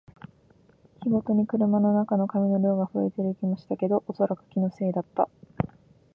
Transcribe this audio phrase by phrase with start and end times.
[1.03, 5.29] 日ごとに車の中の紙の量が増えている気もしたけど、おそらく気のせいだった